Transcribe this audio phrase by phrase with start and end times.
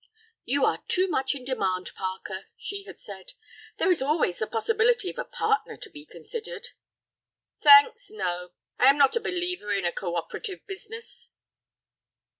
[0.45, 3.33] "You are too much in demand, Parker," she had said.
[3.77, 6.69] "There is always the possibility of a partner to be considered."
[7.61, 11.29] "Thanks, no; I am not a believer in a co operative business."